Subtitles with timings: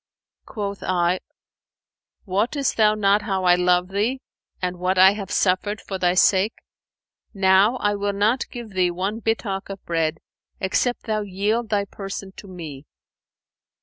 [0.47, 1.19] Quoth I,
[2.25, 4.19] 'Wottest thou not how I love thee
[4.59, 6.55] and what I have suffered for thy sake?
[7.35, 10.17] Now I will not give thee one bittock of bread
[10.59, 12.87] except thou yield thy person to me.'